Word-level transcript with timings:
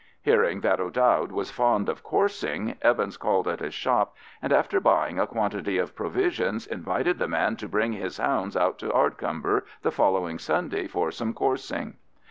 Hearing 0.23 0.61
that 0.61 0.79
O'Dowd 0.79 1.31
was 1.31 1.51
fond 1.51 1.87
of 1.87 2.01
coursing, 2.01 2.75
Evans 2.81 3.17
called 3.17 3.47
at 3.47 3.59
his 3.59 3.75
shop, 3.75 4.15
and 4.41 4.51
after 4.51 4.79
buying 4.79 5.19
a 5.19 5.27
quantity 5.27 5.77
of 5.77 5.95
provisions, 5.95 6.65
invited 6.65 7.19
the 7.19 7.27
man 7.27 7.55
to 7.57 7.69
bring 7.69 7.93
his 7.93 8.17
hounds 8.17 8.57
out 8.57 8.79
to 8.79 8.91
Ardcumber 8.91 9.63
the 9.83 9.91
following 9.91 10.39
Sunday 10.39 10.87
for 10.87 11.11
some 11.11 11.35
coursing. 11.35 11.97